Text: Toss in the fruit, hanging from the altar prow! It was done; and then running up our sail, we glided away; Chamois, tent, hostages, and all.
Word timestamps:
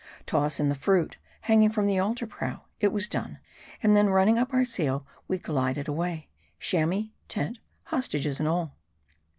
Toss 0.25 0.59
in 0.59 0.67
the 0.69 0.73
fruit, 0.73 1.17
hanging 1.41 1.69
from 1.69 1.85
the 1.85 1.99
altar 1.99 2.25
prow! 2.25 2.63
It 2.79 2.87
was 2.91 3.07
done; 3.07 3.37
and 3.83 3.95
then 3.95 4.09
running 4.09 4.39
up 4.39 4.51
our 4.51 4.65
sail, 4.65 5.05
we 5.27 5.37
glided 5.37 5.87
away; 5.87 6.27
Chamois, 6.59 7.09
tent, 7.27 7.59
hostages, 7.83 8.39
and 8.39 8.49
all. 8.49 8.75